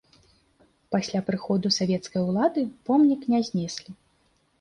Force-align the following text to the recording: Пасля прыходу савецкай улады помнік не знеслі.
Пасля 0.95 1.19
прыходу 1.27 1.71
савецкай 1.79 2.21
улады 2.31 2.63
помнік 2.89 3.21
не 3.35 3.43
знеслі. 3.51 3.91